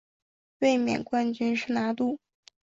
[0.61, 2.19] 卫冕冠军是拿度。